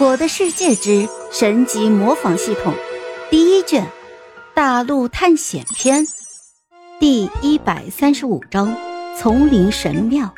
[0.00, 2.72] 我的世界之神级模仿系统
[3.30, 3.84] 第一卷
[4.54, 6.06] 大陆探险篇
[7.00, 8.76] 第一百三十五章
[9.18, 10.32] 丛林神庙。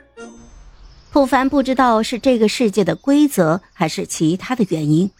[1.10, 5.10] 普凡不知道是这个世界的规则，还是其他的原因，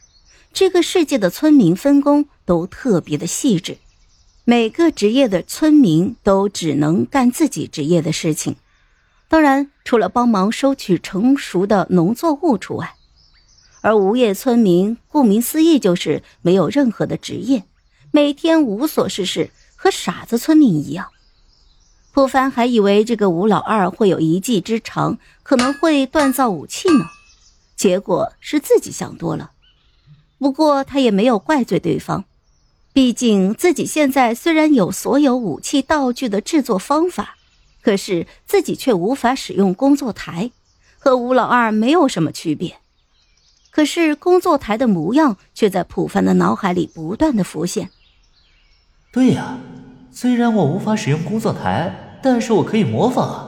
[0.55, 3.77] 这个世界的村民分工都特别的细致，
[4.45, 8.57] 每个职业的村民都只能干自己职业的事情，
[9.29, 12.95] 当然除了帮忙收取成熟的农作物除外。
[13.83, 17.65] 而无业村民，顾名思义就是没有任何的职业，
[18.11, 21.09] 每天无所事事，和傻子村民一样。
[22.13, 27.07] 普凡还以为这个吴老二会有一技之长，可能会锻造武器呢，
[27.77, 29.53] 结果是自己想多了。
[30.39, 32.25] 不过他也没有怪罪对方，
[32.93, 37.37] 毕竟自己现在虽然有所有武器道具的制作方法，
[37.81, 40.51] 可是自己却无法使用工作台，
[40.99, 42.79] 和吴老二没有什么区别。
[43.71, 47.91] 可是工作台的模样却在普凡的脑海里不断的浮现。
[49.13, 49.59] 对呀，
[50.11, 53.47] 虽然我无法使用工作台，但是我可以模仿啊！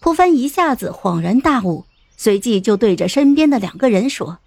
[0.00, 1.84] 普凡一下子恍然大悟，
[2.16, 4.38] 随即就对着身边的两个人说：“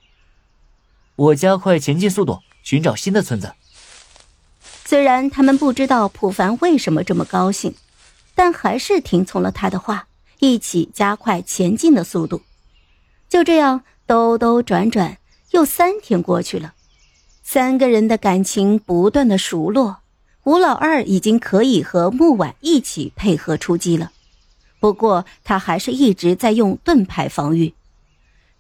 [1.16, 3.54] 我加快前进速度，寻找新的村子。”
[4.86, 7.74] 虽然他们不知道普凡为什么这么高兴，
[8.34, 10.08] 但还是听从了他的话，
[10.40, 12.42] 一起加快前进的速度。
[13.28, 13.84] 就这样。
[14.08, 15.18] 兜兜转转，
[15.50, 16.74] 又三天过去了，
[17.42, 19.98] 三个人的感情不断的熟络。
[20.44, 24.12] 吴老二已经可以和木婉一起配合出击了，
[24.80, 27.74] 不过他还是一直在用盾牌防御。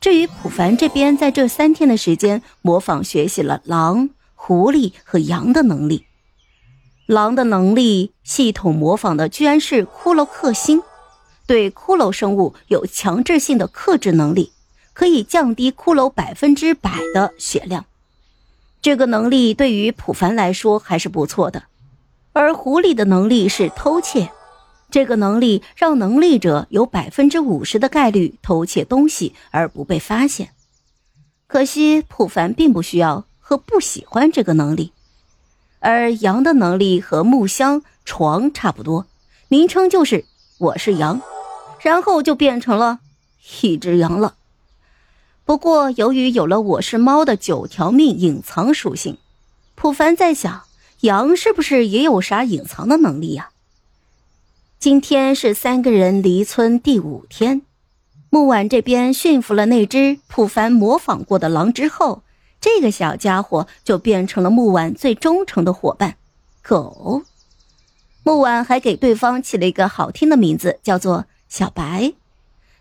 [0.01, 6.05] 至于普凡这边，在这三天的时间，模仿学习了狼、狐狸和羊的能力。
[7.05, 10.81] 狼的能力系统模仿的居然是骷髅克星，
[11.45, 14.51] 对骷髅生物有强制性的克制能力。
[14.95, 17.85] 可以降低骷髅百分之百的血量，
[18.81, 21.63] 这个能力对于普凡来说还是不错的。
[22.31, 24.31] 而狐狸的能力是偷窃，
[24.89, 30.51] 这个能力让能力者有百分之五十的概率偷窃东西而不被发现。
[31.47, 34.93] 可惜普凡并不需要和不喜欢这个能力。
[35.79, 39.05] 而羊的能力和木箱、床差不多，
[39.49, 40.23] 名称就是
[40.57, 41.21] 我是羊，
[41.81, 42.99] 然后就变成了
[43.61, 44.35] 一只羊了。
[45.45, 49.19] 不过，由于有了我是猫的九条命隐藏属性，
[49.75, 50.63] 普凡在想，
[51.01, 53.49] 羊是不是也有啥隐藏的能力呀？
[54.79, 57.61] 今天是三个人离村第五天，
[58.31, 62.23] 木婉这边驯服了那只普凡模仿过的狼之后，
[62.59, 66.17] 这个小家伙就变成了木婉最忠诚的伙伴——
[66.67, 67.21] 狗。
[68.23, 72.13] 木婉还给对方起了一个好听的名字，叫做小白，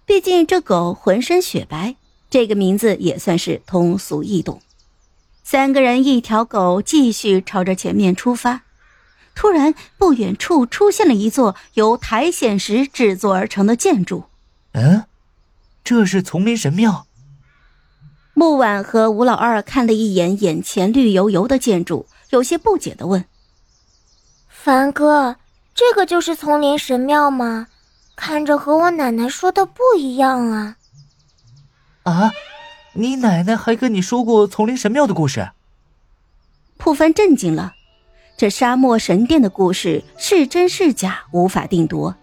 [0.06, 1.96] 毕竟这狗浑身雪白。
[2.34, 4.60] 这个名字也算是通俗易懂。
[5.44, 8.62] 三个人一条狗继续朝着前面出发。
[9.36, 14.24] 突然，不远处出现了一座由苔藓石制作而成的建筑。
[14.72, 15.04] 嗯，
[15.84, 17.06] 这是丛林神庙。
[18.32, 23.24] 木婉和吴老二看了一眼眼前绿油油的建筑，有些不解的问
[24.50, 25.36] ：“凡哥，
[25.72, 27.68] 这个就是丛林神庙吗？
[28.16, 30.78] 看着和我奶奶说的不一样啊。”
[32.04, 32.32] 啊！
[32.92, 35.50] 你奶奶还跟你说过丛林神庙的故事？
[36.76, 37.74] 普凡震惊了。
[38.36, 42.14] 这沙漠神殿的故事是真是假，无法定夺。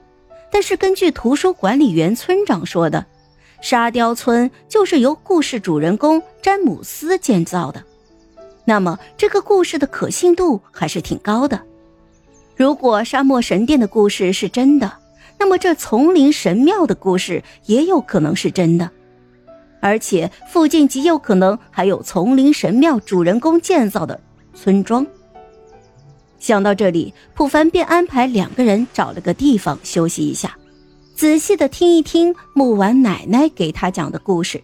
[0.51, 3.05] 但是根据图书管理员村长说的，
[3.61, 7.83] 沙雕村就是由故事主人公詹姆斯建造的，
[8.65, 11.59] 那么这个故事的可信度还是挺高的。
[12.55, 14.91] 如果沙漠神殿的故事是真的，
[15.39, 18.91] 那么这丛林神庙的故事也有可能是真的。
[19.81, 24.17] 而且附近极有可能还有丛林神庙主人公建造的
[24.53, 25.05] 村庄。
[26.39, 30.55] 想到这里，普凡便安排两个人找了个地方休息一下，
[31.15, 34.63] 仔细的听一听木婉奶奶给他讲的故事。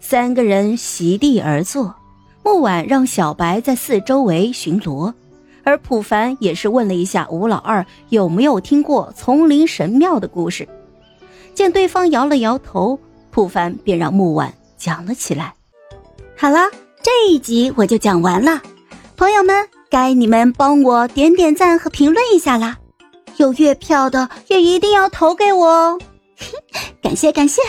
[0.00, 1.94] 三个人席地而坐，
[2.42, 5.12] 木婉让小白在四周围巡逻，
[5.64, 10.66] 而普凡也是问了一下吴老二有没有听过丛林神庙的故事。
[11.54, 12.98] 见对方摇了摇头。
[13.30, 15.54] 普凡便让木婉讲了起来。
[16.36, 16.70] 好了，
[17.02, 18.60] 这一集我就讲完了，
[19.16, 22.78] 朋友们，该你们帮我点点赞和评论一下啦！
[23.36, 25.98] 有月票的也一定要投给我哦，
[27.02, 27.62] 感 谢感谢。